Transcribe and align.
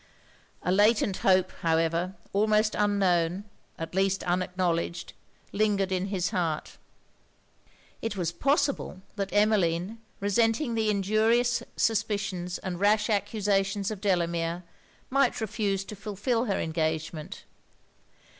A 0.63 0.71
latent 0.71 1.17
hope, 1.17 1.51
however, 1.61 2.15
almost 2.33 2.73
unknown, 2.73 3.43
at 3.77 3.93
least 3.93 4.23
unacknowledged, 4.23 5.13
lingered 5.51 5.91
in 5.91 6.07
his 6.07 6.31
heart. 6.31 6.77
It 8.01 8.17
was 8.17 8.31
possible 8.31 9.03
that 9.15 9.31
Emmeline, 9.31 9.99
resenting 10.19 10.73
the 10.73 10.89
injurious 10.89 11.61
suspicions 11.77 12.57
and 12.57 12.79
rash 12.79 13.11
accusations 13.11 13.91
of 13.91 14.01
Delamere, 14.01 14.63
might 15.11 15.39
refuse 15.39 15.83
to 15.85 15.95
fulfil 15.95 16.45
her 16.45 16.59
engagement. 16.59 17.43